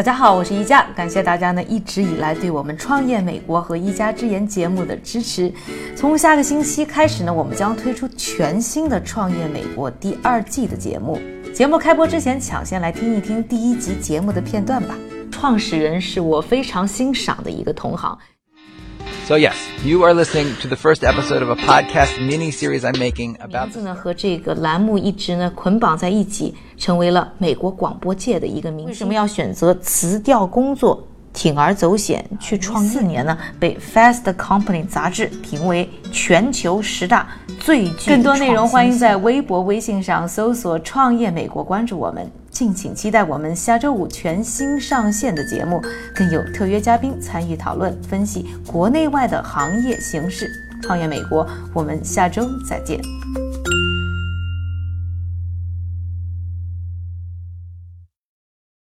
[0.00, 5.52] 大家好，我是一加，感谢大家呢一直以来对我们创业美国和一家之言节目的支持。
[5.94, 11.20] 从下个星期开始呢，我们将推出全新的创业美国第二季的节目。
[11.52, 14.96] 节目开播之前，抢先来听一听第一集节目的片段吧。
[15.30, 18.18] 创始人是我非常欣赏的一个同行。
[19.30, 19.54] So yes,
[19.84, 23.70] you are listening to the first episode of a podcast mini series I'm making about
[23.70, 28.88] 字呢和这个栏目一直呢捆绑在一起，成为了美国广播界的一个明星。
[28.88, 32.90] 为什么要选择辞掉工作，铤而走险去创业？
[32.90, 37.28] 四年呢，被 Fast Company 杂志评为全球十大
[37.60, 42.28] 最具更多内容，欢迎在微博、微信上搜索“创业美国”，关注我们。
[42.60, 45.80] 敬请期待我们下周五全新上线的节目，
[46.14, 50.46] 更有特约嘉宾参与讨论，分析国内外的行业形势。
[50.82, 53.00] 创业美国，我们下周再见。